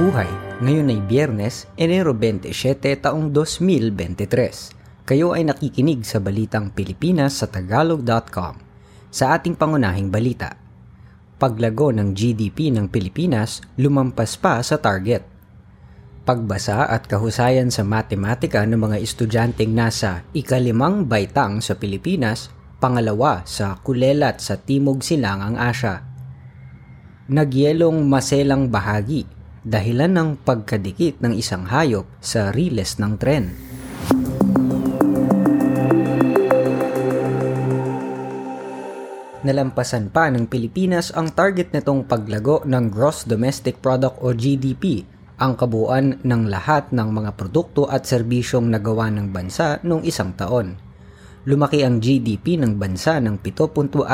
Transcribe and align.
buhay. 0.00 0.32
Ngayon 0.64 0.96
ay 0.96 1.00
Biyernes, 1.04 1.68
Enero 1.76 2.16
27 2.16 3.04
taong 3.04 3.28
2023. 3.36 5.04
Kayo 5.04 5.36
ay 5.36 5.44
nakikinig 5.44 6.08
sa 6.08 6.16
Balitang 6.16 6.72
Pilipinas 6.72 7.36
sa 7.36 7.52
Tagalog.com. 7.52 8.56
Sa 9.12 9.36
ating 9.36 9.60
pangunahing 9.60 10.08
balita, 10.08 10.56
paglago 11.36 11.92
ng 11.92 12.16
GDP 12.16 12.72
ng 12.72 12.88
Pilipinas 12.88 13.60
lumampas 13.76 14.40
pa 14.40 14.64
sa 14.64 14.80
target. 14.80 15.20
Pagbasa 16.24 16.88
at 16.88 17.04
kahusayan 17.04 17.68
sa 17.68 17.84
matematika 17.84 18.64
ng 18.64 18.80
mga 18.80 19.04
estudyanteng 19.04 19.76
nasa 19.76 20.24
ikalimang 20.32 21.12
baitang 21.12 21.60
sa 21.60 21.76
Pilipinas, 21.76 22.48
pangalawa 22.80 23.44
sa 23.44 23.76
kulelat 23.84 24.40
sa 24.40 24.56
Timog 24.56 25.04
Silangang 25.04 25.60
Asya. 25.60 26.00
Nagyelong 27.28 28.08
maselang 28.08 28.72
bahagi 28.72 29.39
dahilan 29.60 30.12
ng 30.12 30.28
pagkadikit 30.40 31.20
ng 31.20 31.36
isang 31.36 31.68
hayop 31.68 32.08
sa 32.24 32.48
riles 32.48 32.96
ng 32.96 33.12
tren. 33.20 33.44
Nalampasan 39.40 40.12
pa 40.12 40.28
ng 40.28 40.44
Pilipinas 40.52 41.16
ang 41.16 41.32
target 41.32 41.72
nitong 41.72 42.04
paglago 42.04 42.60
ng 42.68 42.92
Gross 42.92 43.24
Domestic 43.24 43.80
Product 43.80 44.20
o 44.20 44.36
GDP, 44.36 45.00
ang 45.40 45.56
kabuuan 45.56 46.20
ng 46.20 46.42
lahat 46.52 46.92
ng 46.92 47.08
mga 47.08 47.40
produkto 47.40 47.88
at 47.88 48.04
serbisyong 48.04 48.68
nagawa 48.68 49.08
ng 49.08 49.32
bansa 49.32 49.80
noong 49.80 50.04
isang 50.04 50.36
taon. 50.36 50.76
Lumaki 51.48 51.80
ang 51.80 52.04
GDP 52.04 52.60
ng 52.60 52.76
bansa 52.76 53.16
ng 53.16 53.40
7.6% 53.40 54.04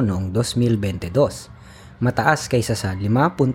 noong 0.00 0.32
2022 0.32 1.61
mataas 2.02 2.50
kaysa 2.50 2.74
sa 2.74 2.98
5.7% 2.98 3.54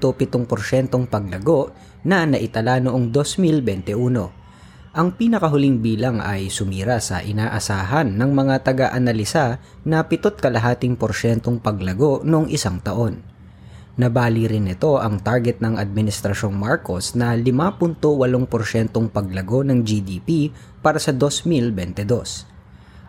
paglago 1.12 1.76
na 2.08 2.24
naitala 2.24 2.80
noong 2.80 3.12
2021. 3.12 4.96
Ang 4.98 5.14
pinakahuling 5.14 5.84
bilang 5.84 6.24
ay 6.24 6.48
sumira 6.48 6.98
sa 7.04 7.20
inaasahan 7.20 8.08
ng 8.16 8.32
mga 8.32 8.56
taga-analisa 8.64 9.60
na 9.84 10.02
pitot 10.08 10.40
kalahating 10.40 10.96
porsyentong 10.96 11.60
paglago 11.60 12.24
noong 12.24 12.48
isang 12.48 12.80
taon. 12.80 13.20
Nabali 14.00 14.48
rin 14.48 14.72
ito 14.72 14.96
ang 14.96 15.20
target 15.20 15.60
ng 15.60 15.76
Administrasyong 15.76 16.56
Marcos 16.56 17.14
na 17.20 17.36
5.8% 17.36 18.00
paglago 19.12 19.60
ng 19.62 19.84
GDP 19.84 20.56
para 20.80 20.98
sa 20.98 21.12
2022 21.12 22.57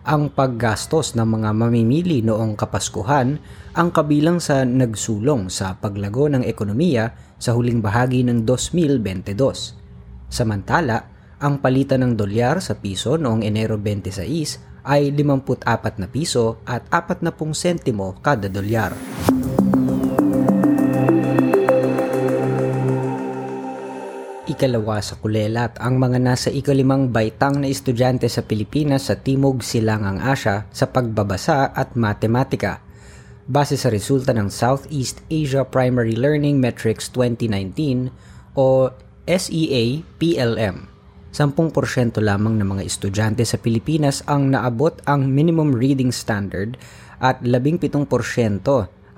ang 0.08 0.32
paggastos 0.32 1.12
ng 1.20 1.28
mga 1.28 1.52
mamimili 1.52 2.24
noong 2.24 2.56
Kapaskuhan 2.56 3.36
ang 3.76 3.88
kabilang 3.92 4.40
sa 4.40 4.64
nagsulong 4.64 5.52
sa 5.52 5.76
paglago 5.76 6.32
ng 6.32 6.48
ekonomiya 6.48 7.12
sa 7.36 7.52
huling 7.52 7.84
bahagi 7.84 8.24
ng 8.24 8.48
2022. 8.48 9.36
Samantala, 10.32 11.12
ang 11.44 11.60
palitan 11.60 12.08
ng 12.08 12.16
dolyar 12.16 12.64
sa 12.64 12.80
piso 12.80 13.20
noong 13.20 13.44
Enero 13.44 13.76
26 13.76 14.88
ay 14.88 15.12
54 15.12 16.00
na 16.00 16.08
piso 16.08 16.64
at 16.64 16.88
40 16.88 17.28
sentimo 17.52 18.16
kada 18.24 18.48
dolyar. 18.48 18.96
Ikalawa 24.58 24.98
sa 24.98 25.14
kulelat 25.14 25.78
ang 25.78 26.02
mga 26.02 26.18
nasa 26.18 26.50
ikalimang 26.50 27.14
baitang 27.14 27.62
na 27.62 27.70
estudyante 27.70 28.26
sa 28.26 28.42
Pilipinas 28.42 29.06
sa 29.06 29.14
Timog 29.14 29.62
Silangang 29.62 30.18
Asya 30.18 30.66
sa 30.74 30.90
pagbabasa 30.90 31.70
at 31.70 31.94
matematika. 31.94 32.82
Base 33.46 33.78
sa 33.78 33.86
resulta 33.86 34.34
ng 34.34 34.50
Southeast 34.50 35.22
Asia 35.30 35.62
Primary 35.62 36.18
Learning 36.18 36.58
Metrics 36.58 37.06
2019 37.14 38.10
o 38.58 38.90
SEA 39.30 40.02
PLM. 40.18 40.90
10% 41.30 42.18
lamang 42.18 42.58
ng 42.58 42.66
mga 42.66 42.82
estudyante 42.82 43.46
sa 43.46 43.62
Pilipinas 43.62 44.26
ang 44.26 44.50
naabot 44.50 44.98
ang 45.06 45.22
minimum 45.30 45.70
reading 45.70 46.10
standard 46.10 46.74
at 47.22 47.38
17% 47.46 47.94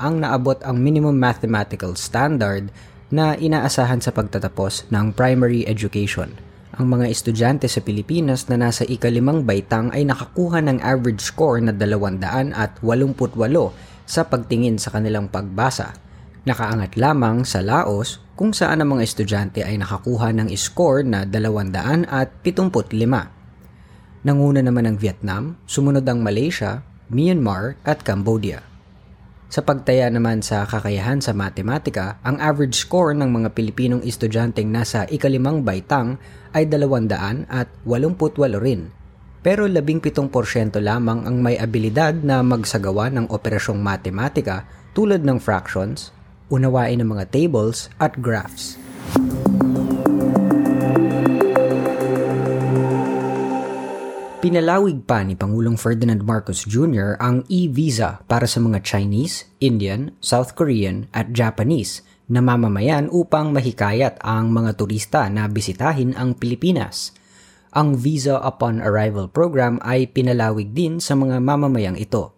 ang 0.00 0.14
naabot 0.20 0.60
ang 0.68 0.76
minimum 0.76 1.16
mathematical 1.16 1.96
standard 1.96 2.68
na 3.10 3.34
inaasahan 3.34 3.98
sa 3.98 4.14
pagtatapos 4.14 4.86
ng 4.94 5.12
primary 5.12 5.66
education. 5.66 6.38
Ang 6.78 6.96
mga 6.96 7.10
estudyante 7.10 7.66
sa 7.66 7.82
Pilipinas 7.82 8.46
na 8.46 8.56
nasa 8.56 8.86
ikalimang 8.86 9.42
baitang 9.42 9.90
ay 9.90 10.06
nakakuha 10.06 10.62
ng 10.62 10.78
average 10.80 11.20
score 11.20 11.58
na 11.58 11.74
200 11.74 12.54
at 12.54 12.78
88 12.78 14.06
sa 14.06 14.22
pagtingin 14.24 14.78
sa 14.78 14.94
kanilang 14.94 15.26
pagbasa. 15.26 15.92
Nakaangat 16.46 16.96
lamang 16.96 17.44
sa 17.44 17.60
Laos 17.60 18.22
kung 18.38 18.54
saan 18.56 18.80
ang 18.80 18.96
mga 18.96 19.04
estudyante 19.04 19.60
ay 19.60 19.76
nakakuha 19.76 20.32
ng 20.32 20.48
score 20.56 21.04
na 21.04 21.26
200 21.26 22.08
at 22.08 22.32
75. 22.46 22.94
Nanguna 24.24 24.64
naman 24.64 24.86
ang 24.88 24.96
Vietnam, 24.96 25.58
sumunod 25.66 26.06
ang 26.06 26.22
Malaysia, 26.24 26.86
Myanmar 27.10 27.76
at 27.82 28.06
Cambodia. 28.06 28.69
Sa 29.50 29.66
pagtaya 29.66 30.06
naman 30.06 30.46
sa 30.46 30.62
kakayahan 30.62 31.18
sa 31.18 31.34
matematika, 31.34 32.22
ang 32.22 32.38
average 32.38 32.86
score 32.86 33.10
ng 33.18 33.26
mga 33.34 33.50
Pilipinong 33.50 34.06
estudyanteng 34.06 34.70
nasa 34.70 35.10
ikalimang 35.10 35.66
baitang 35.66 36.22
ay 36.54 36.70
200 36.70 37.50
at 37.50 37.66
88 37.82 38.62
rin. 38.62 38.94
Pero 39.42 39.66
17% 39.66 40.30
lamang 40.78 41.26
ang 41.26 41.42
may 41.42 41.58
abilidad 41.58 42.22
na 42.22 42.46
magsagawa 42.46 43.10
ng 43.10 43.26
operasyong 43.26 43.82
matematika 43.82 44.70
tulad 44.94 45.26
ng 45.26 45.42
fractions, 45.42 46.14
unawain 46.46 47.02
ng 47.02 47.10
mga 47.10 47.34
tables 47.34 47.90
at 47.98 48.22
graphs. 48.22 48.78
Pinalawig 54.40 55.04
pa 55.04 55.20
ni 55.20 55.36
Pangulong 55.36 55.76
Ferdinand 55.76 56.24
Marcos 56.24 56.64
Jr. 56.64 57.20
ang 57.20 57.44
e-visa 57.52 58.24
para 58.24 58.48
sa 58.48 58.56
mga 58.56 58.80
Chinese, 58.80 59.52
Indian, 59.60 60.16
South 60.24 60.56
Korean 60.56 61.12
at 61.12 61.36
Japanese 61.36 62.00
na 62.24 62.40
mamamayan 62.40 63.12
upang 63.12 63.52
mahikayat 63.52 64.16
ang 64.24 64.48
mga 64.48 64.80
turista 64.80 65.28
na 65.28 65.44
bisitahin 65.44 66.16
ang 66.16 66.32
Pilipinas. 66.32 67.12
Ang 67.76 68.00
Visa 68.00 68.40
Upon 68.40 68.80
Arrival 68.80 69.28
program 69.28 69.76
ay 69.84 70.08
pinalawig 70.08 70.72
din 70.72 71.04
sa 71.04 71.12
mga 71.12 71.36
mamamayang 71.36 72.00
ito. 72.00 72.32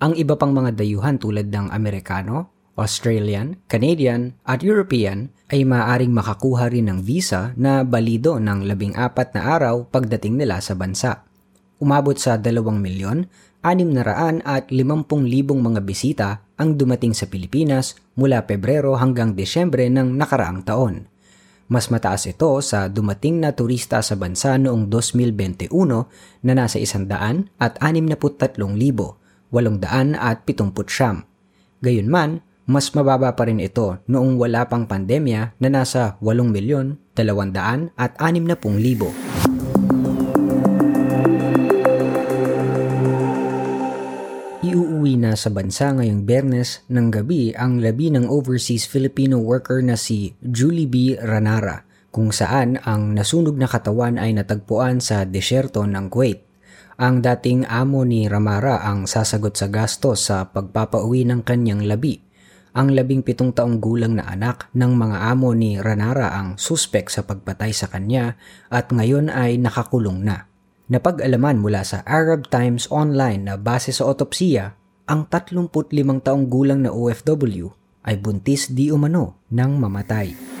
Ang 0.00 0.16
iba 0.16 0.32
pang 0.40 0.56
mga 0.56 0.80
dayuhan 0.80 1.20
tulad 1.20 1.52
ng 1.52 1.68
Amerikano, 1.68 2.56
Australian, 2.78 3.58
Canadian 3.66 4.38
at 4.46 4.62
European 4.62 5.34
ay 5.50 5.66
maaaring 5.66 6.14
makakuha 6.14 6.70
rin 6.70 6.86
ng 6.86 7.02
visa 7.02 7.50
na 7.58 7.82
balido 7.82 8.38
ng 8.38 8.62
labing 8.62 8.94
apat 8.94 9.34
na 9.34 9.58
araw 9.58 9.90
pagdating 9.90 10.38
nila 10.38 10.62
sa 10.62 10.78
bansa. 10.78 11.26
Umabot 11.82 12.14
sa 12.14 12.38
2 12.38 12.62
milyon, 12.78 13.26
600 13.66 14.46
at 14.46 14.70
50 14.70 14.78
libong 15.26 15.58
mga 15.58 15.82
bisita 15.82 16.46
ang 16.54 16.78
dumating 16.78 17.10
sa 17.10 17.26
Pilipinas 17.26 17.98
mula 18.14 18.46
Pebrero 18.46 18.94
hanggang 18.94 19.34
Desyembre 19.34 19.90
ng 19.90 20.14
nakaraang 20.14 20.62
taon. 20.62 21.10
Mas 21.68 21.92
mataas 21.92 22.24
ito 22.24 22.48
sa 22.64 22.88
dumating 22.88 23.44
na 23.44 23.52
turista 23.52 24.00
sa 24.00 24.16
bansa 24.16 24.56
noong 24.56 24.88
2021 24.88 25.68
na 26.46 26.52
nasa 26.56 26.80
100 26.80 27.04
at 27.60 27.76
63,800 27.82 29.18
at 30.16 30.38
70 30.48 31.28
Gayunman, 31.78 32.42
mas 32.68 32.92
mababa 32.92 33.32
pa 33.32 33.48
rin 33.48 33.64
ito 33.64 33.96
noong 34.04 34.36
wala 34.36 34.68
pang 34.68 34.84
pandemya 34.84 35.56
na 35.56 35.68
nasa 35.72 36.20
8 36.20 36.44
milyon, 36.52 37.00
200 37.16 37.96
at 37.96 38.12
60 38.20 38.60
libo. 38.76 39.08
Iuuwi 44.60 45.16
na 45.16 45.32
sa 45.32 45.48
bansa 45.48 45.96
ngayong 45.96 46.28
bernes 46.28 46.84
ng 46.92 47.08
gabi 47.08 47.56
ang 47.56 47.80
labi 47.80 48.12
ng 48.12 48.28
overseas 48.28 48.84
Filipino 48.84 49.40
worker 49.40 49.80
na 49.80 49.96
si 49.96 50.36
Julie 50.44 50.84
B. 50.84 51.16
Ranara 51.16 51.88
kung 52.12 52.36
saan 52.36 52.76
ang 52.84 53.16
nasunog 53.16 53.56
na 53.56 53.64
katawan 53.64 54.20
ay 54.20 54.36
natagpuan 54.36 55.00
sa 55.00 55.24
desyerto 55.24 55.88
ng 55.88 56.12
Kuwait. 56.12 56.44
Ang 57.00 57.24
dating 57.24 57.64
amo 57.64 58.04
ni 58.04 58.28
Ramara 58.28 58.84
ang 58.84 59.08
sasagot 59.08 59.56
sa 59.56 59.72
gastos 59.72 60.28
sa 60.28 60.52
pagpapauwi 60.52 61.24
ng 61.24 61.40
kanyang 61.46 61.88
labi 61.88 62.27
ang 62.78 62.94
labing 62.94 63.26
pitong 63.26 63.50
taong 63.50 63.82
gulang 63.82 64.14
na 64.14 64.30
anak 64.30 64.70
ng 64.70 64.94
mga 64.94 65.34
amo 65.34 65.50
ni 65.50 65.82
Ranara 65.82 66.30
ang 66.30 66.54
suspek 66.54 67.10
sa 67.10 67.26
pagpatay 67.26 67.74
sa 67.74 67.90
kanya 67.90 68.38
at 68.70 68.94
ngayon 68.94 69.34
ay 69.34 69.58
nakakulong 69.58 70.22
na. 70.22 70.46
Napag-alaman 70.86 71.58
mula 71.58 71.82
sa 71.82 72.06
Arab 72.06 72.46
Times 72.46 72.86
Online 72.94 73.42
na 73.42 73.54
base 73.58 73.90
sa 73.90 74.06
otopsiya, 74.06 74.78
ang 75.10 75.26
35 75.26 75.74
taong 76.22 76.46
gulang 76.46 76.86
na 76.86 76.94
OFW 76.94 77.74
ay 78.06 78.14
buntis 78.22 78.70
di 78.70 78.94
umano 78.94 79.42
ng 79.50 79.72
mamatay. 79.74 80.57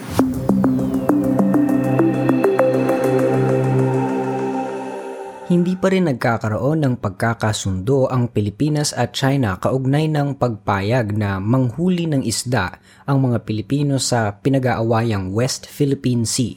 Hindi 5.48 5.80
pa 5.80 5.88
rin 5.88 6.04
nagkakaroon 6.04 6.84
ng 6.84 6.94
pagkakasundo 7.00 8.04
ang 8.12 8.28
Pilipinas 8.28 8.92
at 8.92 9.16
China 9.16 9.56
kaugnay 9.56 10.04
ng 10.04 10.36
pagpayag 10.36 11.16
na 11.16 11.40
manghuli 11.40 12.04
ng 12.04 12.20
isda 12.20 12.76
ang 13.08 13.24
mga 13.24 13.48
Pilipino 13.48 13.96
sa 13.96 14.36
pinag-aawayang 14.44 15.32
West 15.32 15.64
Philippine 15.64 16.28
Sea. 16.28 16.52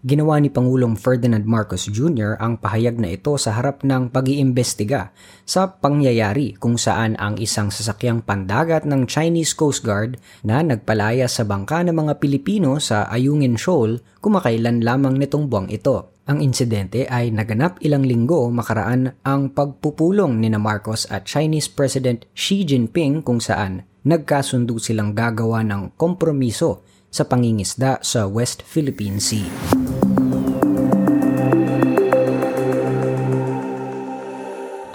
Ginawa 0.00 0.40
ni 0.40 0.48
Pangulong 0.48 0.96
Ferdinand 0.96 1.44
Marcos 1.44 1.84
Jr. 1.92 2.40
ang 2.40 2.56
pahayag 2.56 2.96
na 2.96 3.12
ito 3.12 3.36
sa 3.36 3.52
harap 3.52 3.84
ng 3.84 4.08
pag-iimbestiga 4.08 5.12
sa 5.44 5.68
pangyayari 5.68 6.56
kung 6.56 6.80
saan 6.80 7.20
ang 7.20 7.36
isang 7.36 7.68
sasakyang 7.68 8.24
pandagat 8.24 8.88
ng 8.88 9.04
Chinese 9.12 9.52
Coast 9.52 9.84
Guard 9.84 10.16
na 10.40 10.64
nagpalaya 10.64 11.28
sa 11.28 11.44
bangka 11.44 11.84
ng 11.84 11.92
mga 11.92 12.16
Pilipino 12.16 12.80
sa 12.80 13.04
Ayungin 13.12 13.60
Shoal 13.60 14.00
kumakailan 14.24 14.80
lamang 14.80 15.20
nitong 15.20 15.52
buwang 15.52 15.68
ito. 15.68 16.11
Ang 16.22 16.38
insidente 16.38 17.02
ay 17.10 17.34
naganap 17.34 17.82
ilang 17.82 18.06
linggo 18.06 18.46
makaraan 18.46 19.18
ang 19.26 19.50
pagpupulong 19.50 20.38
ni 20.38 20.54
Marcos 20.54 21.02
at 21.10 21.26
Chinese 21.26 21.66
President 21.66 22.30
Xi 22.30 22.62
Jinping 22.62 23.26
kung 23.26 23.42
saan 23.42 23.82
nagkasundo 24.06 24.78
silang 24.78 25.18
gagawa 25.18 25.66
ng 25.66 25.98
kompromiso 25.98 26.86
sa 27.10 27.26
pangingisda 27.26 27.98
sa 28.06 28.30
West 28.30 28.62
Philippine 28.62 29.18
Sea. 29.18 29.91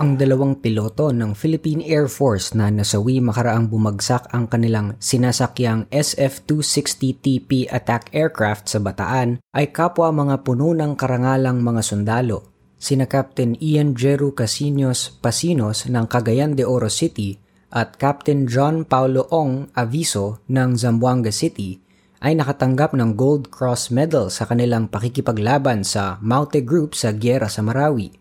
Ang 0.08 0.16
dalawang 0.16 0.64
piloto 0.64 1.12
ng 1.12 1.36
Philippine 1.36 1.84
Air 1.84 2.08
Force 2.08 2.56
na 2.56 2.72
nasawi 2.72 3.20
makaraang 3.20 3.68
bumagsak 3.68 4.32
ang 4.32 4.48
kanilang 4.48 4.96
sinasakyang 5.04 5.84
SF-260TP 5.92 7.68
attack 7.68 8.08
aircraft 8.16 8.72
sa 8.72 8.80
Bataan 8.80 9.44
ay 9.52 9.76
kapwa 9.76 10.08
mga 10.16 10.48
puno 10.48 10.72
ng 10.72 10.96
karangalang 10.96 11.60
mga 11.60 11.84
sundalo. 11.84 12.56
Sina 12.80 13.04
Captain 13.04 13.60
Ian 13.60 14.00
Jeru 14.00 14.32
Casinos 14.32 15.12
Pasinos 15.20 15.92
ng 15.92 16.08
Cagayan 16.08 16.56
de 16.56 16.64
Oro 16.64 16.88
City 16.88 17.36
at 17.76 18.00
Captain 18.00 18.48
John 18.48 18.88
Paulo 18.88 19.28
Ong 19.28 19.68
Aviso 19.76 20.40
ng 20.48 20.80
Zamboanga 20.80 21.36
City 21.36 21.84
ay 22.24 22.32
nakatanggap 22.40 22.96
ng 22.96 23.12
Gold 23.20 23.52
Cross 23.52 23.92
Medal 23.92 24.32
sa 24.32 24.48
kanilang 24.48 24.88
pakikipaglaban 24.88 25.84
sa 25.84 26.16
Maute 26.24 26.64
Group 26.64 26.96
sa 26.96 27.12
Giyera 27.12 27.52
sa 27.52 27.60
Marawi. 27.60 28.16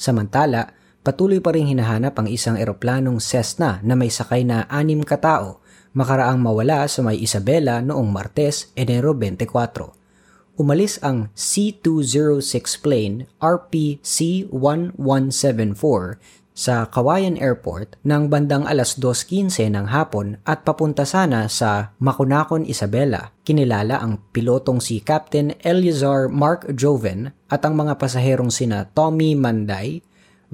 Samantala, 0.00 0.85
patuloy 1.06 1.38
pa 1.38 1.54
rin 1.54 1.70
hinahanap 1.70 2.18
ang 2.18 2.26
isang 2.26 2.58
eroplanong 2.58 3.22
Cessna 3.22 3.78
na 3.86 3.94
may 3.94 4.10
sakay 4.10 4.42
na 4.42 4.66
anim 4.66 5.06
katao 5.06 5.62
makaraang 5.96 6.36
mawala 6.42 6.90
sa 6.90 6.98
may 7.00 7.16
Isabela 7.22 7.78
noong 7.80 8.12
Martes, 8.12 8.68
Enero 8.76 9.16
24. 9.16 10.60
Umalis 10.60 11.00
ang 11.00 11.32
C-206 11.32 12.84
plane 12.84 13.24
RPC-1174 13.40 16.20
sa 16.56 16.88
Kawayan 16.88 17.36
Airport 17.36 18.00
ng 18.00 18.32
bandang 18.32 18.64
alas 18.64 18.96
2.15 18.96 19.76
ng 19.76 19.92
hapon 19.92 20.40
at 20.48 20.64
papunta 20.64 21.04
sana 21.04 21.52
sa 21.52 21.92
Makunakon, 22.00 22.64
Isabela. 22.64 23.36
Kinilala 23.44 24.00
ang 24.00 24.24
pilotong 24.32 24.80
si 24.80 25.04
Captain 25.04 25.52
Eleazar 25.60 26.32
Mark 26.32 26.64
Joven 26.72 27.36
at 27.52 27.60
ang 27.68 27.76
mga 27.76 28.00
pasaherong 28.00 28.48
sina 28.48 28.88
Tommy 28.96 29.36
Manday, 29.36 30.00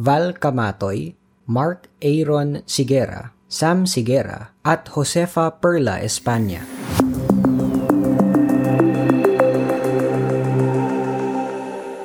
Val 0.01 0.33
Camatoy, 0.41 1.13
Mark 1.53 1.93
Aaron 2.01 2.65
Sigera, 2.65 3.37
Sam 3.45 3.85
Sigera 3.85 4.57
at 4.65 4.89
Josefa 4.89 5.61
Perla 5.61 6.01
Espanya. 6.01 6.65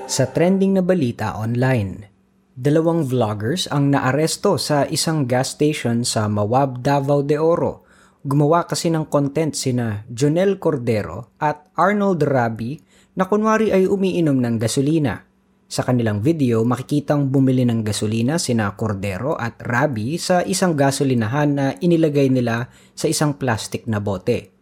Sa 0.03 0.27
trending 0.35 0.75
na 0.75 0.83
balita 0.83 1.39
online, 1.39 2.11
dalawang 2.59 3.07
vloggers 3.07 3.71
ang 3.71 3.87
naaresto 3.95 4.59
sa 4.59 4.83
isang 4.91 5.23
gas 5.23 5.55
station 5.55 6.03
sa 6.03 6.27
Mawab, 6.27 6.83
Davao 6.83 7.23
de 7.23 7.39
Oro. 7.39 7.87
Gumawa 8.19 8.67
kasi 8.67 8.91
ng 8.91 9.07
content 9.07 9.55
sina 9.55 10.03
Jonel 10.11 10.59
Cordero 10.59 11.39
at 11.39 11.71
Arnold 11.79 12.19
Rabi 12.19 12.75
na 13.15 13.31
kunwari 13.31 13.71
ay 13.71 13.87
umiinom 13.87 14.43
ng 14.43 14.59
gasolina. 14.59 15.23
Sa 15.67 15.83
kanilang 15.83 16.23
video, 16.23 16.63
makikitang 16.63 17.27
bumili 17.27 17.67
ng 17.67 17.83
gasolina 17.83 18.39
sina 18.39 18.71
Cordero 18.79 19.35
at 19.35 19.59
Rabi 19.59 20.15
sa 20.15 20.39
isang 20.39 20.79
gasolinahan 20.79 21.49
na 21.51 21.65
inilagay 21.75 22.31
nila 22.31 22.71
sa 22.95 23.11
isang 23.11 23.35
plastic 23.35 23.83
na 23.83 23.99
bote. 23.99 24.55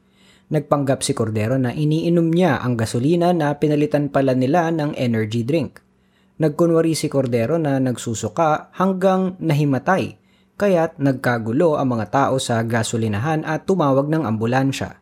Nagpanggap 0.49 1.05
si 1.05 1.13
Cordero 1.13 1.61
na 1.61 1.69
iniinom 1.77 2.33
niya 2.33 2.57
ang 2.57 2.73
gasolina 2.73 3.37
na 3.37 3.53
pinalitan 3.53 4.09
pala 4.09 4.33
nila 4.33 4.73
ng 4.73 4.97
energy 4.97 5.45
drink. 5.45 5.77
Nagkunwari 6.41 6.97
si 6.97 7.05
Cordero 7.05 7.61
na 7.61 7.77
nagsusuka 7.77 8.73
hanggang 8.73 9.37
nahimatay, 9.37 10.17
kaya't 10.57 10.97
nagkagulo 10.97 11.77
ang 11.77 11.97
mga 11.97 12.05
tao 12.09 12.41
sa 12.41 12.65
gasolinahan 12.65 13.45
at 13.45 13.69
tumawag 13.69 14.09
ng 14.09 14.25
ambulansya. 14.25 14.97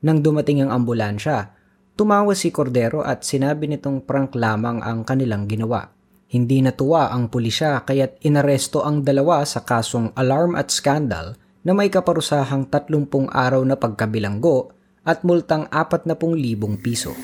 Nang 0.00 0.24
dumating 0.24 0.64
ang 0.64 0.72
ambulansya, 0.72 1.55
Tumawa 1.96 2.36
si 2.36 2.52
Cordero 2.52 3.00
at 3.00 3.24
sinabi 3.24 3.72
nitong 3.72 4.04
prank 4.04 4.36
lamang 4.36 4.84
ang 4.84 5.00
kanilang 5.00 5.48
ginawa. 5.48 5.88
Hindi 6.28 6.60
natuwa 6.60 7.08
ang 7.08 7.32
pulisya 7.32 7.88
kaya't 7.88 8.20
inaresto 8.20 8.84
ang 8.84 9.00
dalawa 9.00 9.40
sa 9.48 9.64
kasong 9.64 10.12
alarm 10.12 10.60
at 10.60 10.68
scandal 10.68 11.40
na 11.64 11.72
may 11.72 11.88
kaparusahang 11.88 12.68
30 12.68 13.32
araw 13.32 13.64
na 13.64 13.80
pagkabilanggo 13.80 14.76
at 15.08 15.24
multang 15.24 15.64
40,000 15.72 16.84
piso. 16.84 17.16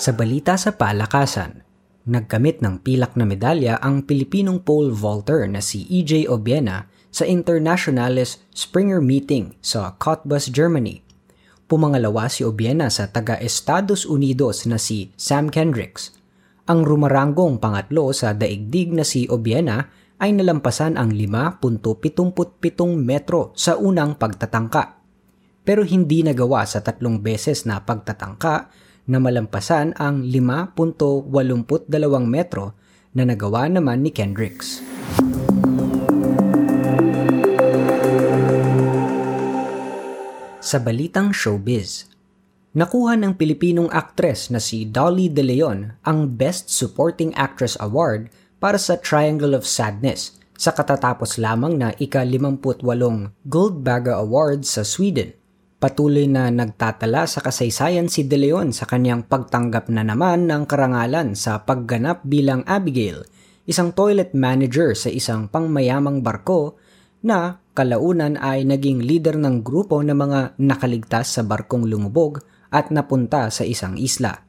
Sa 0.00 0.16
balita 0.16 0.56
sa 0.56 0.72
palakasan, 0.80 1.60
nagkamit 2.08 2.64
ng 2.64 2.80
pilak 2.80 3.20
na 3.20 3.28
medalya 3.28 3.76
ang 3.84 4.00
Pilipinong 4.08 4.64
pole 4.64 4.88
vaulter 4.96 5.44
na 5.44 5.60
si 5.60 5.84
EJ 5.92 6.32
Obiena 6.32 6.88
sa 7.14 7.22
Internationales 7.22 8.42
Springer 8.50 8.98
Meeting 8.98 9.54
sa 9.62 9.94
Cottbus, 10.02 10.50
Germany. 10.50 11.06
Pumangalawa 11.70 12.26
si 12.26 12.42
Obiena 12.42 12.90
sa 12.90 13.06
taga-Estados 13.06 14.02
Unidos 14.02 14.66
na 14.66 14.82
si 14.82 15.14
Sam 15.14 15.46
Kendricks. 15.46 16.10
Ang 16.66 16.82
rumaranggong 16.82 17.62
pangatlo 17.62 18.10
sa 18.10 18.34
daigdig 18.34 18.90
na 18.90 19.06
si 19.06 19.30
Obiena 19.30 19.86
ay 20.18 20.34
nalampasan 20.34 20.98
ang 20.98 21.14
5.77 21.14 22.98
metro 22.98 23.54
sa 23.54 23.78
unang 23.78 24.18
pagtatangka. 24.18 24.98
Pero 25.62 25.86
hindi 25.86 26.26
nagawa 26.26 26.66
sa 26.66 26.82
tatlong 26.82 27.22
beses 27.22 27.62
na 27.62 27.78
pagtatangka 27.78 28.74
na 29.06 29.22
malampasan 29.22 29.94
ang 30.02 30.26
5.82 30.26 31.30
metro 32.26 32.74
na 33.14 33.22
nagawa 33.22 33.70
naman 33.70 34.02
ni 34.02 34.10
Kendricks. 34.10 34.82
Sa 40.74 40.82
balitang 40.82 41.30
showbiz, 41.30 42.10
nakuha 42.74 43.14
ng 43.14 43.38
Pilipinong 43.38 43.94
aktres 43.94 44.50
na 44.50 44.58
si 44.58 44.82
Dolly 44.82 45.30
De 45.30 45.46
Leon 45.46 46.02
ang 46.02 46.34
Best 46.34 46.66
Supporting 46.66 47.30
Actress 47.38 47.78
Award 47.78 48.26
para 48.58 48.74
sa 48.74 48.98
Triangle 48.98 49.54
of 49.54 49.70
Sadness 49.70 50.34
sa 50.58 50.74
katatapos 50.74 51.38
lamang 51.38 51.78
na 51.78 51.94
ika-58 51.94 52.82
Gold 53.46 53.86
Baga 53.86 54.18
Awards 54.18 54.66
sa 54.66 54.82
Sweden. 54.82 55.30
Patuloy 55.78 56.26
na 56.26 56.50
nagtatala 56.50 57.30
sa 57.30 57.38
kasaysayan 57.38 58.10
si 58.10 58.26
De 58.26 58.34
Leon 58.34 58.74
sa 58.74 58.90
kanyang 58.90 59.30
pagtanggap 59.30 59.86
na 59.94 60.02
naman 60.02 60.50
ng 60.50 60.66
karangalan 60.66 61.38
sa 61.38 61.62
pagganap 61.62 62.26
bilang 62.26 62.66
Abigail, 62.66 63.22
isang 63.62 63.94
toilet 63.94 64.34
manager 64.34 64.90
sa 64.98 65.06
isang 65.06 65.46
pangmayamang 65.46 66.18
barko 66.18 66.82
na 67.22 67.62
kalaunan 67.74 68.38
ay 68.38 68.62
naging 68.62 69.02
leader 69.02 69.34
ng 69.34 69.66
grupo 69.66 69.98
ng 69.98 70.14
mga 70.14 70.40
nakaligtas 70.62 71.34
sa 71.34 71.42
barkong 71.42 71.90
lumubog 71.90 72.38
at 72.70 72.94
napunta 72.94 73.50
sa 73.50 73.66
isang 73.66 73.98
isla. 73.98 74.46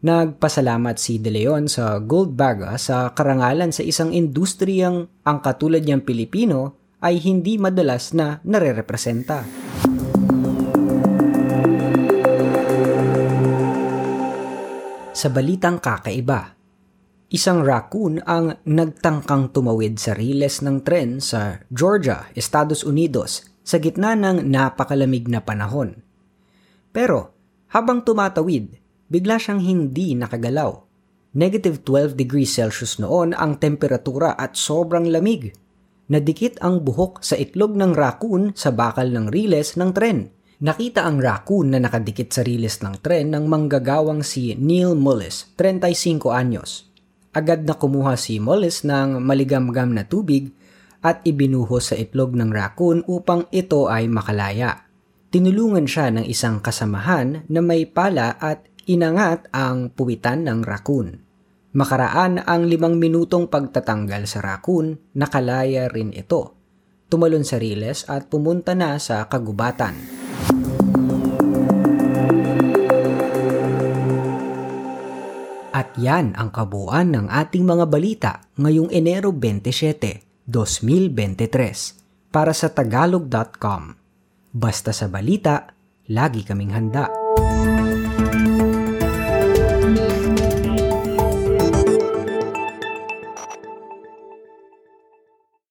Nagpasalamat 0.00 0.98
si 0.98 1.22
De 1.22 1.30
Leon 1.30 1.70
sa 1.70 2.02
Gold 2.02 2.34
Baga 2.34 2.74
sa 2.74 3.14
karangalan 3.14 3.70
sa 3.70 3.86
isang 3.86 4.10
industriyang 4.10 5.06
ang 5.22 5.38
katulad 5.38 5.86
niyang 5.86 6.02
Pilipino 6.02 6.74
ay 7.00 7.22
hindi 7.22 7.56
madalas 7.56 8.12
na 8.12 8.42
nare-representa. 8.42 9.46
Sa 15.14 15.28
balitang 15.28 15.76
kakaiba, 15.78 16.59
Isang 17.30 17.62
raccoon 17.62 18.18
ang 18.26 18.58
nagtangkang 18.66 19.54
tumawid 19.54 20.02
sa 20.02 20.18
riles 20.18 20.66
ng 20.66 20.82
tren 20.82 21.22
sa 21.22 21.62
Georgia, 21.70 22.26
Estados 22.34 22.82
Unidos 22.82 23.46
sa 23.62 23.78
gitna 23.78 24.18
ng 24.18 24.50
napakalamig 24.50 25.30
na 25.30 25.38
panahon. 25.38 26.02
Pero 26.90 27.30
habang 27.70 28.02
tumatawid, 28.02 28.74
bigla 29.06 29.38
siyang 29.38 29.62
hindi 29.62 30.18
nakagalaw. 30.18 30.74
Negative 31.38 31.78
12 31.78 32.18
degrees 32.18 32.50
Celsius 32.50 32.98
noon 32.98 33.30
ang 33.38 33.62
temperatura 33.62 34.34
at 34.34 34.58
sobrang 34.58 35.06
lamig. 35.06 35.54
Nadikit 36.10 36.58
ang 36.58 36.82
buhok 36.82 37.22
sa 37.22 37.38
itlog 37.38 37.78
ng 37.78 37.94
raccoon 37.94 38.58
sa 38.58 38.74
bakal 38.74 39.06
ng 39.06 39.30
riles 39.30 39.78
ng 39.78 39.94
tren, 39.94 40.34
Nakita 40.60 41.08
ang 41.08 41.24
raccoon 41.24 41.72
na 41.72 41.80
nakadikit 41.80 42.36
sa 42.36 42.44
riles 42.44 42.84
ng 42.84 43.00
tren 43.00 43.32
ng 43.32 43.48
manggagawang 43.48 44.20
si 44.20 44.52
Neil 44.60 44.92
Mullis, 44.92 45.56
35 45.56 46.28
anyos. 46.28 46.89
Agad 47.30 47.62
na 47.62 47.78
kumuha 47.78 48.18
si 48.18 48.42
Mullis 48.42 48.82
ng 48.82 49.22
maligamgam 49.22 49.94
na 49.94 50.02
tubig 50.02 50.50
at 50.98 51.22
ibinuhos 51.22 51.94
sa 51.94 51.96
itlog 51.96 52.34
ng 52.34 52.50
raccoon 52.50 53.06
upang 53.06 53.46
ito 53.54 53.86
ay 53.86 54.10
makalaya. 54.10 54.90
Tinulungan 55.30 55.86
siya 55.86 56.10
ng 56.10 56.26
isang 56.26 56.58
kasamahan 56.58 57.46
na 57.46 57.60
may 57.62 57.86
pala 57.86 58.34
at 58.34 58.66
inangat 58.90 59.46
ang 59.54 59.94
puwitan 59.94 60.42
ng 60.42 60.66
raccoon. 60.66 61.22
Makaraan 61.70 62.42
ang 62.42 62.66
limang 62.66 62.98
minutong 62.98 63.46
pagtatanggal 63.46 64.26
sa 64.26 64.42
raccoon, 64.42 65.14
nakalaya 65.14 65.86
rin 65.86 66.10
ito. 66.10 66.58
Tumalon 67.06 67.46
sa 67.46 67.62
riles 67.62 68.10
at 68.10 68.26
pumunta 68.26 68.74
na 68.74 68.98
sa 68.98 69.30
kagubatan. 69.30 70.19
At 75.80 75.96
yan 75.96 76.36
ang 76.36 76.52
kabuuan 76.52 77.16
ng 77.16 77.32
ating 77.32 77.64
mga 77.64 77.88
balita 77.88 78.32
ngayong 78.60 78.92
Enero 78.92 79.32
27, 79.32 80.44
2023 80.44 82.28
para 82.28 82.52
sa 82.52 82.68
tagalog.com. 82.68 83.96
Basta 84.52 84.92
sa 84.92 85.08
balita, 85.08 85.72
lagi 86.12 86.44
kaming 86.44 86.76
handa. 86.76 87.19